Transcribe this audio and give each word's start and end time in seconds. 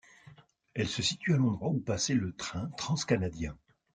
Elle 0.73 0.87
se 0.87 1.03
situe 1.03 1.35
à 1.35 1.37
l'endroit 1.37 1.69
où 1.69 1.79
passait 1.79 2.15
le 2.15 2.35
train 2.35 2.71
trans-canadien. 2.75 3.55